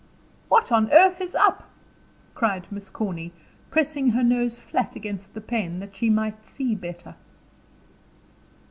"What 0.49 0.71
on 0.71 0.91
earth 0.91 1.21
is 1.21 1.35
up?" 1.35 1.69
cried 2.33 2.65
Miss 2.71 2.89
Corny, 2.89 3.31
pressing 3.69 4.09
her 4.09 4.23
nose 4.23 4.57
flat 4.57 4.95
against 4.95 5.35
the 5.35 5.41
pane, 5.41 5.79
that 5.79 5.95
she 5.95 6.09
might 6.09 6.43
see 6.43 6.73
better. 6.73 7.13